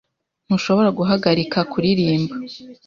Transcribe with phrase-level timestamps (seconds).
[0.47, 2.33] Ntushobora guhagarika kuririmba?